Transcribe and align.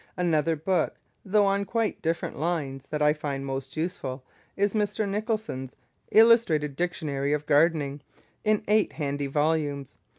Another 0.17 0.55
book, 0.55 0.95
though 1.23 1.45
on 1.45 1.63
quite 1.63 2.01
different 2.01 2.35
lines, 2.39 2.87
that 2.87 3.03
I 3.03 3.13
find 3.13 3.45
most 3.45 3.77
useful 3.77 4.25
is 4.57 4.73
Mr. 4.73 5.07
Nicholson's 5.07 5.75
"Illustrated 6.11 6.75
Dictionary 6.75 7.33
of 7.33 7.45
Gardening," 7.45 8.01
in 8.43 8.63
eight 8.67 8.93
handy 8.93 9.27
volumes. 9.27 9.99